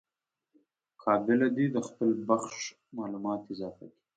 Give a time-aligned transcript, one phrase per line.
[1.03, 2.53] قابله دي د خپل بخش
[2.97, 3.99] معلومات اضافه کي.